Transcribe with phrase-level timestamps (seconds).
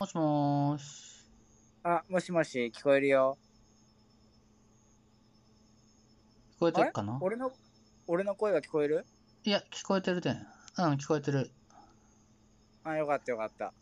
[0.00, 1.26] もしもーし。
[1.82, 3.36] あ、もしもし、聞こえるよ。
[6.56, 7.18] 聞こえてるかな？
[7.20, 7.52] 俺の、
[8.06, 9.04] 俺の声が聞こえる？
[9.44, 10.30] いや、聞こえてるで。
[10.30, 11.50] うん、聞こえてる。
[12.82, 13.74] あ、よかったよかった。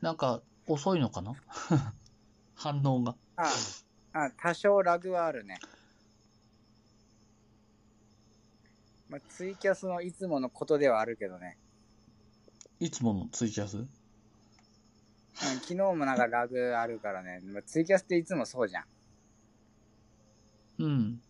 [0.00, 1.34] なんか、遅いのかな？
[2.54, 3.16] 反応が。
[3.34, 3.48] あ、
[4.12, 5.58] あ、多少ラグはあるね。
[9.08, 11.58] まあ、ツイキャスのいつものことではあるけどね。
[12.78, 13.78] いつものツイキャス？
[13.78, 13.88] うん、
[15.40, 17.40] 昨日もなんかラグあるからね。
[17.44, 18.84] まあ、ツイキャスっていつもそうじゃん。
[20.78, 21.20] うん。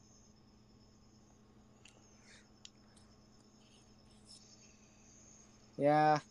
[5.78, 6.22] いや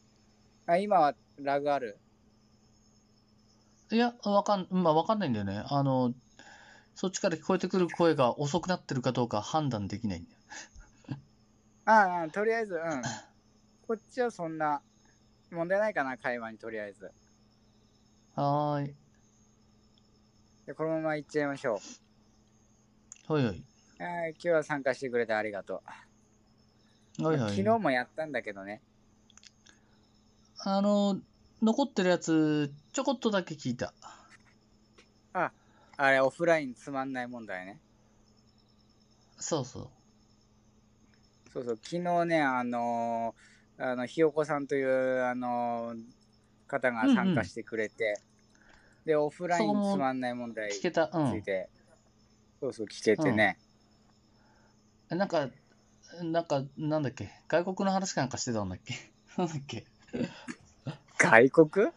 [0.67, 1.97] ー、あ、今はラグある？
[3.91, 5.63] いや、わかん、まあ、わかんないんだよね。
[5.65, 6.13] あの、
[6.95, 10.37] そっちから聞こえてくる声が遅くなってるかどうか判断できないんだよ。
[11.85, 12.81] ああ、とりあえず、うん。
[13.87, 14.81] こっちはそんな
[15.51, 17.11] 問題ないかな、会話にとりあえず。
[18.37, 18.95] はーい。
[20.67, 21.81] でこのまま行っちゃいましょ
[23.27, 23.33] う。
[23.33, 23.63] はいはい。
[23.97, 25.81] はい、今日は参加してくれてありがと
[27.19, 27.23] う。
[27.23, 27.49] はいはい。
[27.49, 28.79] 昨日もやったんだけどね。
[30.59, 31.19] あの、
[31.63, 33.91] 残ってるやつ、ちょこっとだけ聞いた。
[35.99, 37.79] あれ、オフラインつまんない問題ね。
[39.39, 39.87] そうそう。
[41.53, 46.17] そうそう、昨日ね、あのーあの、ひよこさんという、あのー
[46.67, 48.19] 方が参加してくれて、
[49.07, 51.09] で、オフラインつまんない問題に聞けた。
[51.13, 51.31] うん。
[51.31, 51.69] ついて、
[52.59, 53.57] そうそう、聞けてね。
[55.09, 55.49] なんか、
[56.21, 58.93] なんか、なんだっけ、外国の話かなんかしてたんだっけ？
[59.37, 59.85] なんだっけ？
[61.17, 61.87] 外国？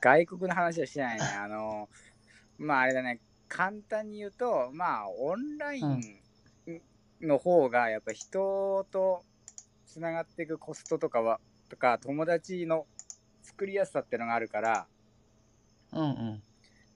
[0.00, 1.24] 外国の話はしてないね。
[1.24, 6.20] あのーまああれだね、簡単に言うと、まあオンライン
[7.20, 9.24] の方がやっぱ人と
[9.86, 12.86] つながっていくコストとかは、とか友達の
[13.42, 14.88] 作りやすさってのがあるから、
[15.92, 16.42] うんうん。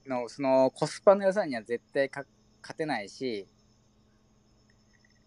[0.05, 2.25] のそのコスパの良さには絶対か
[2.61, 3.47] 勝てないし、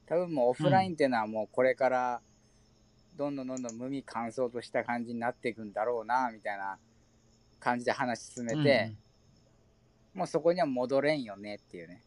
[0.07, 2.21] 多分もうオフラインっていうのはもうこれから
[3.17, 6.79] どんどんどんどん無味乾燥とした感じになっていくんだろうな、みたいな
[7.59, 8.93] 感じで話進めて、
[10.15, 12.03] もうそこには戻れんよねっていうね。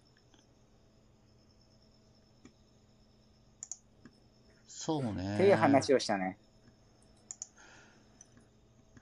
[4.67, 5.35] そうね。
[5.35, 6.37] っていう話をしたね。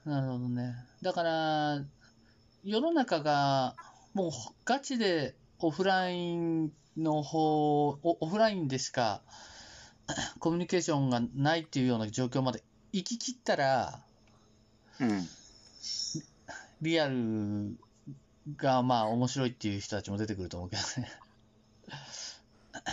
[0.04, 0.74] なるほどね。
[1.02, 1.84] だから、
[2.64, 3.74] 世の中が
[4.14, 4.30] もう
[4.64, 9.22] ガチでオフラインの方、オオフラインでしか
[10.40, 14.00] コミュニケーションがないっていうような状況まで行き切ったら、
[15.00, 15.28] うん。
[16.80, 17.76] リアル
[18.56, 21.10] がまあ面白いっていう人たちも出てくると思うけどね。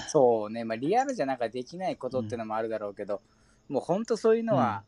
[0.09, 0.63] そうね。
[0.63, 3.21] まあリアルじゃなんかできないことってのもあるだろうけど、
[3.69, 4.83] もうほんとそういうのは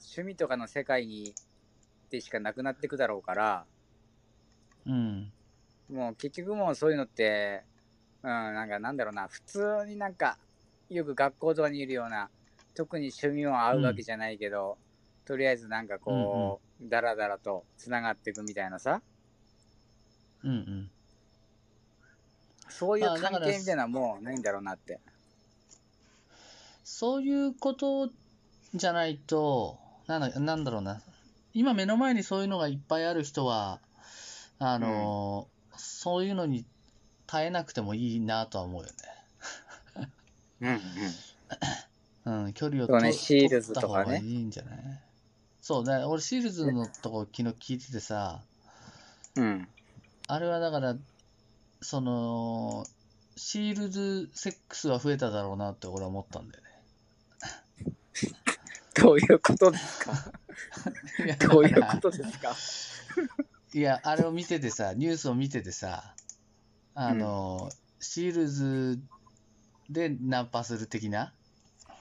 [0.00, 1.34] 趣味とかの世界に
[2.10, 3.64] でしかなくなってくだろうから、
[4.86, 5.32] うん。
[5.90, 7.62] もう結局もうそういうのって、
[8.22, 10.38] うん、なんかなんだろうな、普通になんか、
[10.88, 12.30] よく学校とかにいるような、
[12.74, 14.78] 特に趣味も合うわけじゃないけど、
[15.24, 19.00] とりあえずなんかこう、だらだらとつながっていくみたいなさ、
[20.42, 20.90] うんうん。
[22.68, 25.00] そういう関係みたいなのはもうないんだろうなって。
[26.82, 28.10] そういうこと
[28.74, 31.00] じゃないと、なんだなんだろうな。
[31.54, 33.80] 今目の前にそういうのがいっぱいある人は、
[34.58, 36.64] あの、そういうのに
[37.26, 40.08] 耐えなくてもいいなとは思うよね。
[40.60, 40.78] うんうん。
[42.46, 45.00] うん、距離をそうねとシールズとかね取った方がいいんじゃない？
[45.60, 48.40] そうね、俺シールズのとこ昨日聞いててさ、
[49.36, 49.68] うん。
[50.28, 50.96] あれはだから、
[51.82, 52.86] その、
[53.36, 56.70] シールズセックスは増えただろうなって俺は思ったんだよね。
[58.94, 60.32] どういうことですか？
[61.48, 62.54] どういうことですか？
[63.74, 66.14] いや、あれを見ててさ、ニュースを見ててさ、
[66.94, 67.68] あの、
[67.98, 69.00] シールズ
[69.90, 71.32] でナンパする的な？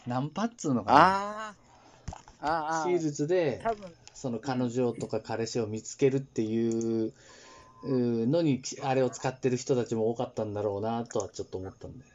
[0.06, 1.56] ナンパっつうのかああ。
[2.42, 2.84] あなあああ。
[2.84, 7.12] シールズで、多分、その彼女とか彼氏を見つけるっていう
[7.86, 12.12] うのに、あれを使ってる人たちも多かったんだろうなとはちょっと思ったんだよね。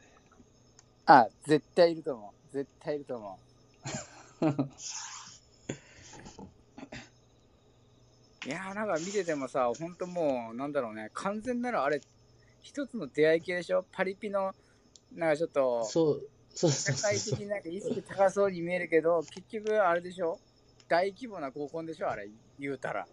[1.05, 2.53] あ、絶対いると思う。
[2.53, 3.39] 絶対いると思
[4.41, 4.45] う。
[8.45, 12.01] いやーなんか見ててもさ、ほんともう、なんだろうね、完全ならあれ、
[12.61, 13.85] 一つの出会い系でしょ？
[13.91, 14.53] パリピの、
[15.13, 16.21] なんかちょっと、そう、
[16.53, 20.39] そうそ社会的になんか意識高そうに見えるけど、結局あれでしょ？
[20.87, 22.09] 大規模な合コンでしょ？
[22.09, 23.07] あれ、言うたら。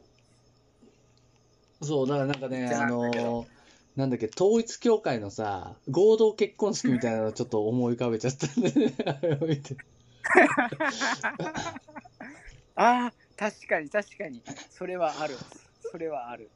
[1.82, 3.24] そう、だからなんかね、あなんだけど。
[3.24, 3.46] の、
[3.96, 9.76] なんだっけ、統一教会のさ、合同結婚式みたいなのをちょっと思い浮かべちゃったんで、ね、あれを見て。
[12.76, 14.42] ああ、確かに確かに。
[14.70, 15.36] それはある。
[15.90, 16.50] それはある。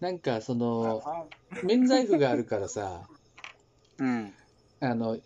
[0.00, 1.26] なんか、その、あ
[1.62, 3.08] 免罪符があるからさ、
[3.98, 4.34] うん。
[4.80, 5.18] あの、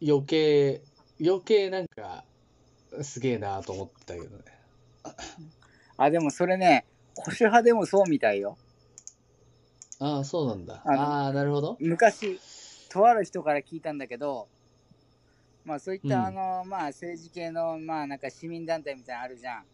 [0.00, 0.82] 余計、
[1.20, 2.24] 余計なんか、
[3.02, 4.44] すげえなと思ったけどね。
[5.96, 6.86] あ、でもそれね、
[7.16, 8.56] 保守派でもそうみたいよ。
[9.98, 10.82] ああ、そうなんだ。
[10.84, 11.76] ああ、なるほど。
[11.80, 12.40] 昔、
[12.90, 14.48] とある人から聞いたんだけど、
[15.70, 19.64] まあそういった、うんあの、まあ政治系の、まあなんか市民団体みたいなのあるじゃん。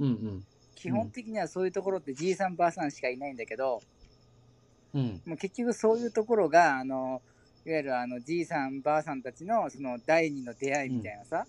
[0.00, 0.44] うん
[0.74, 3.80] 基本的にはそういうところってじいさんばあさんしかいないんだけど、
[4.92, 5.00] うん。
[5.00, 5.22] うん。
[5.24, 7.22] もう結局そういうところが、あの、
[7.66, 11.46] いわゆるあのじいさんばあさんたちのその第二の出会いみたいなさ、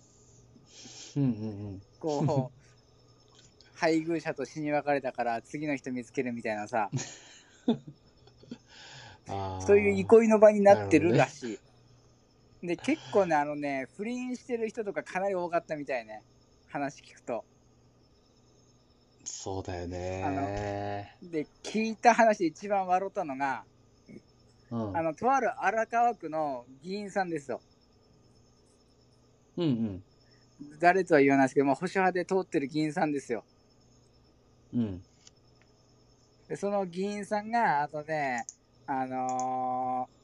[1.18, 6.90] うんうんこう、 配偶者と死に別れたから次の人見つけるみたいなさ。
[9.66, 11.60] そういう憩いの場になってるらしい。
[12.66, 16.24] で、結構ね、あのね、不倫してる人とかかなり多かったみたいね。
[16.68, 17.46] 話聞くと。
[19.24, 21.16] そうだよね。
[21.22, 23.64] で、聞いた話で一番笑ったのが、
[24.72, 24.98] うん。
[24.98, 27.62] あの、とある荒川区の議員さんですよ。
[29.58, 30.04] うん
[30.80, 33.44] 誰とは言わないですけど、まあ、保守派で通ってる議員さんですよ。
[34.74, 34.80] うん。
[34.80, 35.04] うん。
[36.48, 38.46] で、その議員さんが、あとね、
[38.88, 40.16] あのー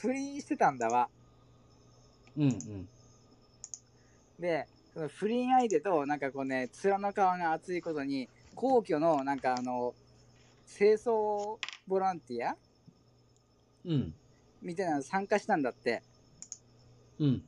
[0.00, 1.10] 不倫してたんだわ。
[2.36, 2.88] うんうん。
[4.38, 9.94] で、その不倫相手と、なんかこうね、面の皮が厚いことに、皇居の、なんかあの、
[10.66, 12.56] 清掃ボランティア
[13.84, 14.14] うん。
[14.62, 16.02] みたいなの参加したんだって。
[17.18, 17.44] うん。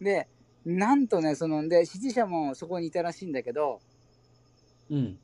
[0.00, 0.28] で、
[0.64, 3.82] なんとね、その、で、支持者もそこにいたらしいんだけど、
[4.90, 5.20] うん。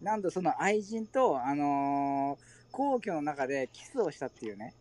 [0.00, 2.44] なんとその愛人と、あのー
[2.76, 4.74] 皇居の中でキスをしたっていうね。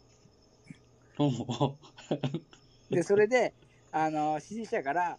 [2.89, 3.53] で、それで、
[3.91, 5.17] あのー支持者から、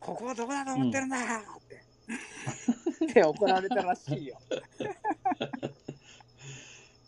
[0.00, 1.20] ここはどこだと思ってるんだっ
[1.68, 1.82] て。
[3.06, 4.38] って怒られたらしいよ。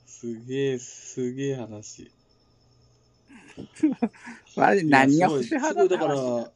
[0.07, 2.11] すげえ、すげえ話。
[4.57, 6.51] マジ何が保守派だかだって話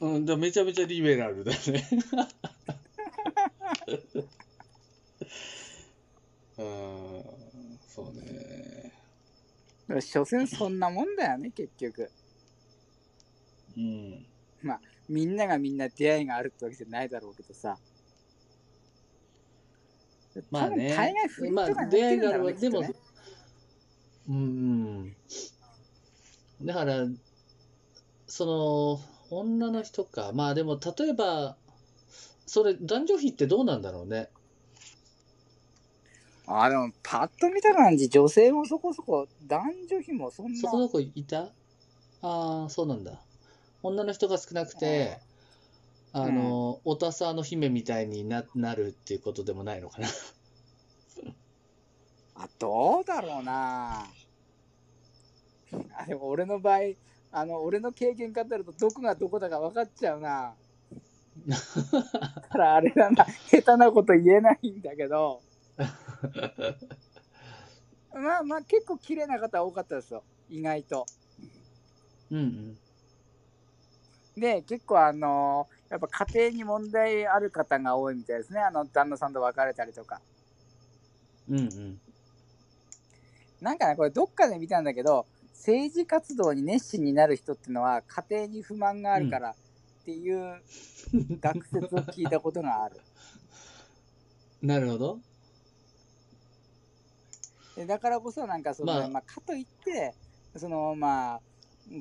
[0.00, 1.88] ら、うん、だからめちゃめちゃリベラルだね。
[6.58, 7.22] うん、
[7.88, 8.77] そうね。
[10.00, 12.10] 所詮そんなもんだよね、結局。
[13.76, 14.26] うん。
[15.08, 17.78] みんながみんな出会いがあるってわけじゃないだろうけどさ。
[20.50, 20.94] まあね
[21.30, 22.94] 不倫まあ出会いがあるわでもきっとね
[24.28, 25.16] うん。
[26.62, 27.06] だから、
[28.26, 29.00] そ
[29.30, 30.32] の、女の人か。
[30.34, 31.56] まあでも、例えば、
[32.46, 34.28] それ、男女比ってどうなんだろうね。
[36.50, 40.58] あーでもパッと見た感じ、女性もそこそこ、男女比もそんな。
[40.58, 41.52] そこどこいた？
[42.22, 43.20] ああ、そうなんだ。
[43.82, 45.18] 女の人が少なくて、
[46.12, 50.08] あの、おたさの姫みたいにななるっていうことでもないのかな。
[52.34, 54.06] あ、どうだろうな。
[55.98, 56.78] あ、でも俺の場合、
[57.30, 60.54] あの、俺の経験語るとどこがどこだか分かっちゃうな。
[61.46, 61.56] だ
[62.48, 65.42] からあれだな、下手なこと言えないんだけど、
[68.14, 71.06] まあまあ結構綺麗な方多かったですよ、意外と。
[72.30, 72.78] うんうん。
[74.40, 78.60] で、結構あのやっぱ家庭に問題ある方が多いみたいですね。
[78.60, 80.20] あの、旦那さんと別れたりとか。
[81.48, 82.00] うんうん。
[83.60, 89.54] なんかね、これどっかで見たんだけど、政治活動に熱心になる人ってのは家庭に不満があるからっ
[90.04, 90.62] ていう
[91.40, 93.00] 学説を聞いたことがある。
[94.62, 95.20] なるほど。
[97.78, 100.16] でだからこそなんかその、まあまあ、かといって、
[100.56, 101.42] そのまあ、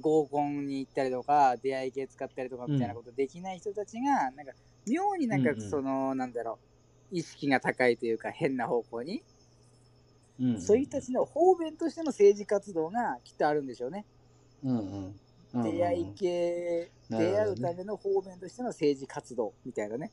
[0.01, 4.53] 合コンに行ったりとか、出会い系使ったりとかみたいなことできない人たちが、なんか、
[4.87, 6.59] 妙になんかうんうんその、なんだろ
[7.11, 9.23] う、意識が高いというか変な方向に、
[10.39, 14.05] うんうん、そういう人たちの方便としての政治活動がきっとあるんでしょうね。
[14.63, 14.81] うんうん。
[14.81, 15.19] うんうんうん
[15.53, 20.11] 出会い系、出会うための方便としての政治活動みたいなね。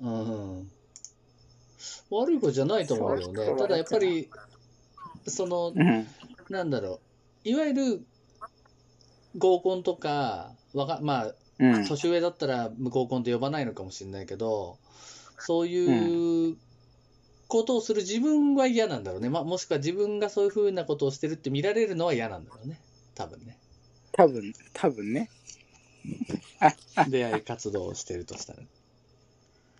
[0.00, 0.79] うんうん。
[2.10, 3.54] 悪いことじゃないと思うよね。
[3.56, 4.28] ただやっぱり、
[5.26, 6.06] その、うん。
[6.48, 7.00] なんだろ
[7.44, 8.06] う、いわゆる
[9.36, 11.84] 合コンとか、わかまあ、うん。
[11.86, 14.78] 年上だったら合コンって呼ばないのかもしれないけど、
[15.38, 16.56] そういう
[17.48, 19.28] ことをする自分は嫌なんだろうね。
[19.28, 22.80] まあ、もしくは自分がそういうふうなことをしてるって見られるのは嫌なんだろうね。
[23.14, 23.58] 多分ね。
[24.12, 25.30] 多分、多分ね。
[27.08, 28.60] 出会い活動をしてるとしたら。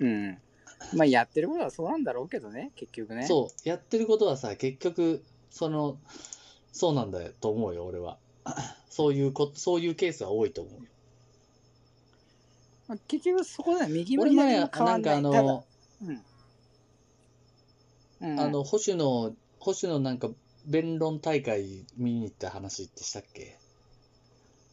[0.01, 0.39] うん。
[0.97, 3.27] まあ、やってることはそうなんだろうけどね、結局ね。
[3.27, 5.99] そう、やってることはさ、結局、その、
[6.73, 8.19] そうなんだよと思うよ、俺は。
[8.89, 10.91] そういうこ、そういうケースは多いと思うよ。
[12.89, 15.33] まあ結局そこで右も俺前、左も変わなんんかあない。
[15.33, 15.65] ただの、
[16.03, 16.25] うん。
[18.21, 20.31] うん、あの、保守の、保守のなんか、
[20.67, 23.59] 弁論大会見に行った話ってしたっけ？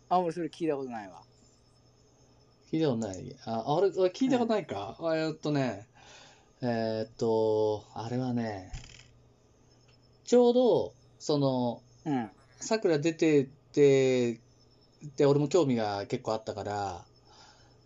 [0.09, 1.26] あ、俺それ聞いたことないわ。
[2.71, 3.35] 聞いたことない。
[3.45, 5.89] あ、あれ、俺聞いたことないか、あえーっとね、
[6.61, 8.73] えーっと、あれはね、
[10.23, 12.31] ちょうど、その、うん。
[12.61, 14.43] さくら出てって、
[15.17, 17.09] で、俺も興味が結構あったから、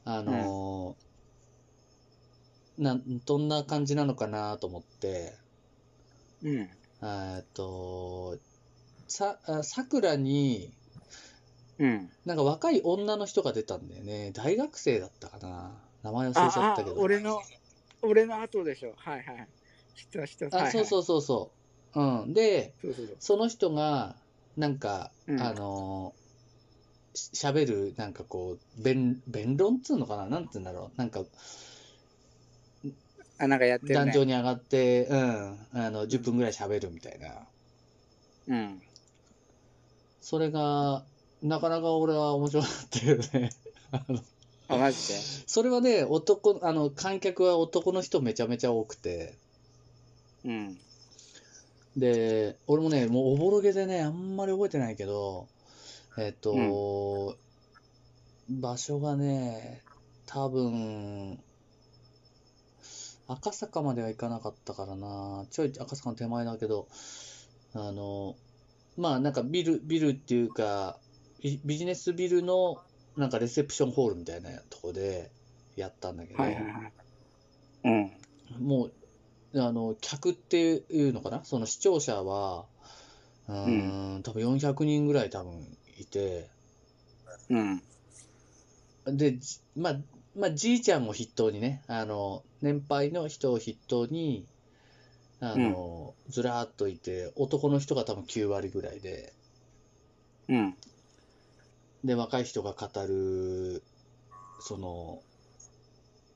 [0.06, 5.40] あのーなん、どんな感じなのかなと思って、
[6.42, 6.82] うん。
[7.02, 8.40] えーっと、
[9.08, 10.78] さ、あさくらに、
[11.82, 12.10] うん。
[12.26, 14.32] なんか若い女の人が出たんだよね。
[14.34, 15.72] 大学生だったかな。
[16.04, 17.02] 名前忘れちゃああったけど。
[17.02, 17.42] 俺の、
[18.04, 18.94] 俺の後でしょ。
[18.98, 19.48] はいはい。
[19.96, 20.58] 知ってます、知ってます。
[20.58, 21.52] あ、そうそううそうそ
[21.96, 22.00] う。
[22.00, 22.34] うん。
[22.34, 23.16] で、そうそうそう。
[23.20, 24.16] その人が、
[24.58, 26.14] なんか、うんあの
[27.14, 30.28] 喋る、なんかこう、弁、弁論っつうのかな？
[30.28, 30.98] なんつうんだろう。
[30.98, 31.26] なんか、
[33.38, 33.96] あ、なんかやってるね。
[33.96, 37.50] 壇上に上がって、うん、あの、10分ぐらい喋るみたいな。
[38.48, 38.82] うん。
[40.22, 41.04] それが、
[41.41, 43.50] なかなか俺は面白かったけどね。
[44.67, 45.19] あマジで？
[45.48, 49.38] それはね、男、あの、観客は男の人めちゃめちゃ多くて、
[50.45, 50.77] うん。
[51.98, 55.48] で、俺もね、もうおぼろげでね、あんまり覚えてないけど、
[56.17, 57.36] えっと、
[58.50, 59.81] 場所がね、
[60.25, 61.38] 多分、
[63.27, 66.88] 赤坂までは行かなかったからな、ちょい赤坂の手前だけど、
[67.74, 68.36] あの、
[68.98, 70.98] まあなんかビル、ビルっていうか、
[71.41, 72.77] ビビジネスビルの
[73.17, 75.31] なんかレセプションホールみたいなとこで
[75.75, 76.93] やったんだけど、はいはいはい。
[77.83, 77.89] う
[78.63, 78.67] ん。
[78.67, 78.86] も
[79.53, 81.43] う、あの、客っていうのかな？
[81.43, 82.65] その視聴者は、
[83.48, 86.50] うーん、多分400人ぐらい多分いて、
[87.50, 87.81] うん。
[89.17, 89.95] で、じまあ、
[90.36, 94.45] まあ、じいちゃんを筆頭にね、あの、年配の人を筆頭に、
[95.39, 99.33] あの、ずらーっといて、男の人が多分9割ぐらいで、
[100.50, 100.75] うん。
[102.03, 103.84] で、若い人が語る、
[104.60, 105.22] その、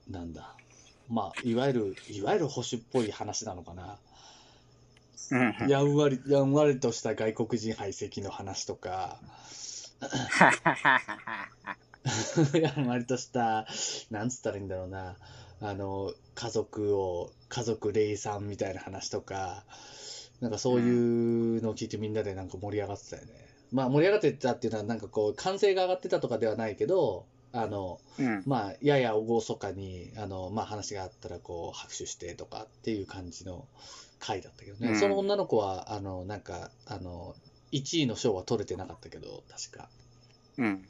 [0.10, 0.56] なんだ、
[1.10, 3.98] まあ、いわゆる、いわゆる保守っぽい話なのかな。
[5.32, 5.70] うん。
[5.70, 9.20] やんわり、やんわりとした外国人排斥の話とか、
[12.54, 13.66] やんわりとした、
[14.12, 15.18] なんつったらいいんだろうな、
[15.62, 19.64] あの、家族を、家族霊産みたいな話とか、
[20.42, 23.45] なんかそういうのを聞いてみんなでなんか盛り上がってたよね。
[23.72, 28.44] まあ盛り上がってたっていうのはなんかこう、歓声が上がってたとかではないけど、あの、うん。
[28.46, 33.66] まあ、やや厳かに、あの、まあ話があったらこう、拍手してとかっていう感じの
[34.20, 34.90] 回だったけどね。
[34.90, 37.34] うんその女の子は、あの、なんか、あの、
[37.72, 39.90] 1位の賞は取れてなかったけど、確か。
[40.58, 40.86] うん。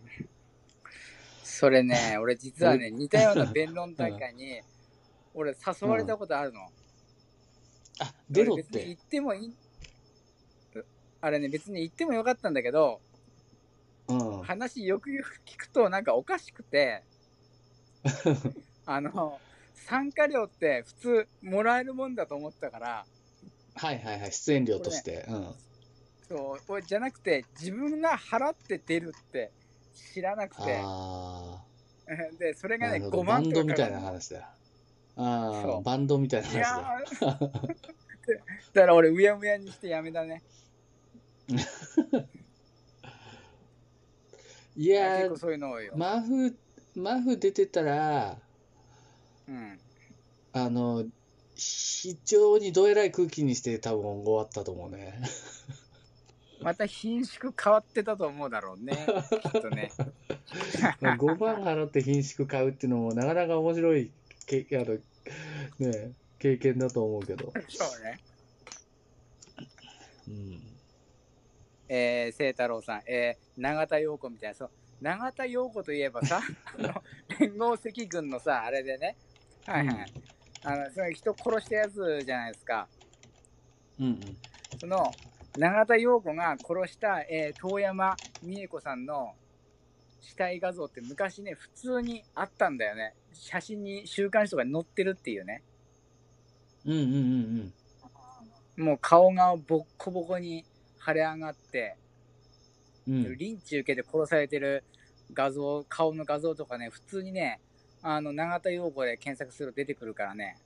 [1.44, 4.62] それね、 俺実はね、似たような弁論大会に、
[5.36, 6.62] 俺誘われたことあるの。
[8.00, 8.88] あ、出ろって。
[8.88, 9.54] 行ってもいい。
[11.26, 13.02] あれね、別に行ってもよかったんだけど、
[14.08, 14.44] うん。
[14.44, 17.04] 話よくよく聞くとなんかおかしくて、
[18.86, 19.42] あの、
[19.74, 23.08] 参加料って普通もらえるもんだと思ったから、
[23.74, 25.26] はいはいはい、出演料として。
[25.28, 25.56] うん。
[26.28, 29.52] そう、俺じゃなくて自分が払って出るって
[29.94, 31.66] 知らなくて、あ
[32.40, 33.24] で、それあ、がね、5なるほど。
[33.24, 34.60] バ万ンドみたいな話だ。
[35.16, 36.92] ああ、そうバンドみたいな話だ。
[37.20, 37.76] ー
[38.74, 40.44] だから俺うやむやにしてやめだね。
[44.76, 45.94] いやー結構、そういうの多いよ。
[45.96, 46.58] マフ、
[46.96, 48.38] マフ出てたら、
[49.48, 49.80] うん。
[50.54, 51.06] あの、
[51.56, 55.22] 非常にどえらい空気にして多分終わったと思うね。
[56.62, 58.94] また品種変わってたと思うだろうね。
[59.42, 59.92] きっとね。
[61.02, 64.12] 5万払って品種買うっていうのもなかなか面白い
[64.46, 64.96] けあの、
[65.80, 67.54] ね、経験だと思うけど。
[67.70, 68.20] そうね。
[70.28, 70.75] うん。
[71.88, 74.70] えー、清太郎さん、えー、永田陽子みたいな、そう、
[75.02, 76.42] 永田陽子といえばさ、
[76.78, 77.04] あの、
[77.40, 79.16] 連合赤軍のさ、あれでね、
[79.66, 80.14] はいはい。
[80.64, 82.88] あの、その人殺したやつじゃないですか。
[84.00, 84.20] うんうん。
[84.80, 85.12] その、
[85.58, 89.36] 永田陽子が殺した、えー、遠山美恵子さんの
[90.20, 93.14] 死体画像って昔ね、普通にあったんだよね。
[93.32, 95.64] 写真に週刊誌とかに載ってるっていうね。
[96.86, 97.02] うんうんう
[97.64, 97.74] ん
[98.78, 100.66] もう顔がボッコボコに
[101.06, 101.98] 腫れ上がって、
[103.08, 103.26] うん。
[103.26, 103.38] うん。
[103.38, 104.84] リンチ受けて殺されてる
[105.34, 107.60] 画像、顔の画像とかね、普通にね、
[108.02, 110.58] あの、永田陽子で検索すると出てくるからね。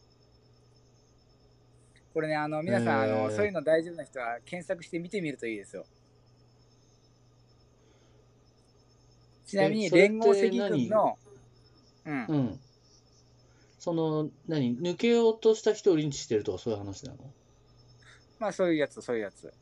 [2.14, 5.86] これね、あの、皆さん、あの、そういうの大丈夫な人は検索して見てみるといいですよ。
[9.46, 11.18] ちなみに連合赤軍の、
[12.06, 12.60] うん、うん。
[13.80, 14.78] その、何？
[14.78, 17.18] 抜けようとした人をリンチしてるとかそういう話なの？
[18.40, 19.54] まあそういうやつ、そういうやつ。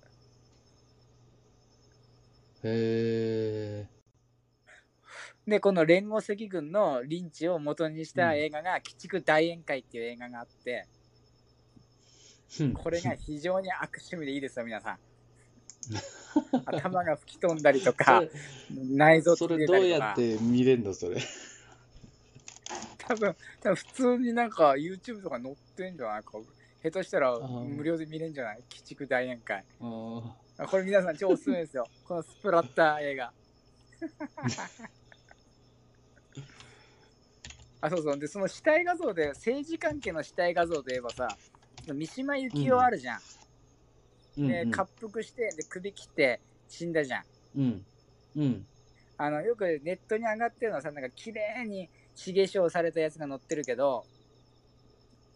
[5.48, 10.88] で、この連合赤軍のリンチを元にした映画が、鬼畜大宴会っていう映画があって、
[12.60, 14.98] うんこれが非常に悪趣味でいいですよ、皆さん。
[16.66, 18.24] 頭が吹き飛んだりとか、
[18.70, 21.18] 内臓そ飛れどうやっ、て見れんのそれ？
[23.00, 26.24] 多分、多分普通になんか YouTube とか載ってんじゃない？
[26.24, 26.34] か。
[26.84, 28.58] 下手したらー無料で見れんじゃない？
[28.58, 29.64] 鬼畜大宴会。
[29.82, 31.88] あこれ皆さん超おすすめですよ。
[32.04, 33.32] このスプラッター映画。
[37.80, 38.20] あ、そうそう。
[38.20, 41.28] で、その死体画像で、政治関係の死体画像といえばさ、
[41.86, 43.20] 三島由紀夫あるじゃん。
[43.20, 43.24] で、
[44.36, 47.24] うんうん滑腹して、で、首切って死んだじゃん。
[47.56, 47.86] うん。
[48.36, 48.68] うん。
[49.18, 54.08] あの、よくネットに上がってるのはさ、なんか綺麗に死化粧されたやつが載ってるけど、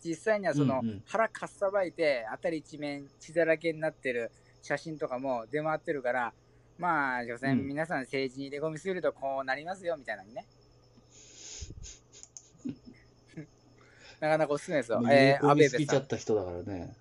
[0.03, 6.33] 実際にはその、うんうん腹かっさばいて、辺り一面血だらけになってる写真とかも出回ってるから、
[6.77, 10.45] まあ、所詮うん皆さん政治に入れ込みするとこうなりますよ、みたいなのにね。
[14.19, 14.99] なかなかおすすめですよ。
[15.03, 16.07] えー、えー、安倍部さんちゃっ。
[16.07, 16.95] た人だからね。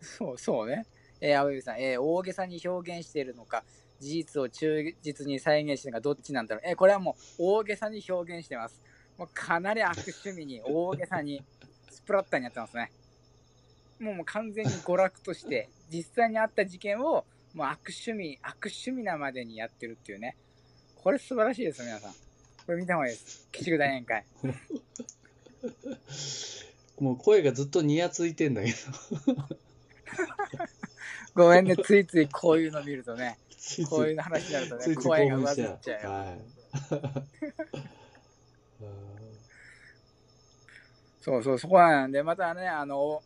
[0.00, 0.86] そう、そうね。
[1.20, 3.64] えー、安倍部さん、えー、大げさに表現しているのか、
[4.00, 6.68] 事実を忠実に再現しているのか、どっちなんだろう。
[6.68, 8.82] えー、これはもう大げさに表現してます。
[9.18, 11.42] もうかなり悪趣味に、大げさに、
[11.90, 12.92] スプラッターにやってますね。
[13.98, 17.24] もうもう完全に娯楽として、 実際にあった事件を、
[17.54, 20.36] もう悪趣味、悪趣味なまでにやってるっていうね。
[20.96, 22.12] これ素晴らしいですよ、皆さん。
[22.12, 23.48] これ見た方がいいです。
[23.54, 24.24] 鬼畜大宴会。
[27.00, 28.76] もう声がずっとニヤついてんだけど。
[31.34, 36.10] ごめんね、ついついこういうの見るとね、ついついこういう話になるとね、ついつい声が上興奮しちゃうずっちゃうよ。
[36.10, 36.38] はい。
[41.20, 43.20] そうそう、そこなんで、またね、あの、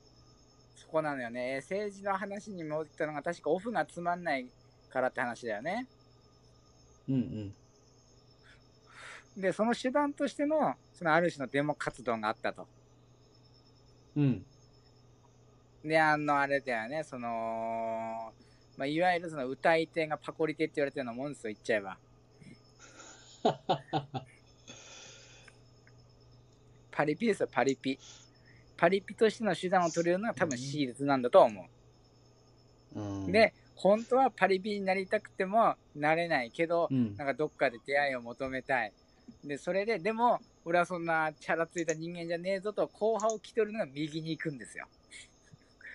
[0.77, 4.51] そこなのよね、えー政治の話に戻ったのが、確かオフがつまんない
[4.89, 5.87] からって話だよね。
[7.09, 7.55] うんうん。
[9.41, 12.67] で、その手段としての、そのある種のデモ活動があったと。
[14.17, 14.45] うん。
[15.85, 18.33] で、あの、あれだよね、その、
[18.77, 21.99] まあ、いわゆるその歌い手がパコリ手って言われてるようなもんですよ、言っちゃえば。
[26.91, 27.99] パリピですよ、パリピ。
[28.81, 31.69] パリピとしての手段を取れるのは多分シールズなんだと思
[32.95, 32.99] う。
[32.99, 38.93] うん、で、本当はパリピになりたくてもなれないけど、うんなんかどっかで出会いを求めたい。
[39.45, 44.87] で、それで、でも、俺はそんなチャラついた人間じゃねえぞと、後派を着とるのが右に行くんですよ。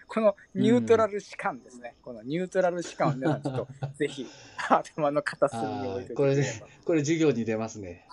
[0.07, 1.95] このニュートラル士官ですね。
[2.03, 3.67] このニュートラル士官を皆さんちょっと、
[3.97, 4.27] ぜひ、
[4.69, 8.07] 頭の片隅に置いておいてこれねこれ授業に出ますね。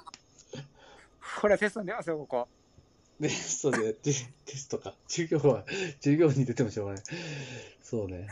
[1.40, 2.48] これはテストに出ますよ、ここ。
[3.28, 4.12] テストで、テ
[4.44, 4.94] テストか。
[5.08, 5.64] 授業は、
[6.00, 7.02] 授業に出てもしょうがない。
[7.82, 8.26] そうね。